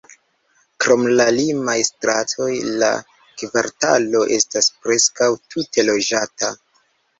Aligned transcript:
Krom 0.85 1.03
la 1.19 1.27
limaj 1.35 1.75
stratoj, 1.89 2.47
la 2.85 2.89
kvartalo 3.43 4.25
estas 4.41 4.73
preskaŭ 4.81 5.31
tute 5.55 5.89
loĝata. 5.93 6.55